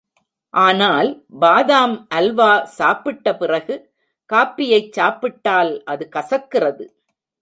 [0.53, 1.09] ஆனால்
[1.41, 3.75] பாதாம் ஹல்வா சாப்பிட்ட பிறகு
[4.29, 6.85] காபியைச் சாப்பிட்டால் அது கசக்கிறது.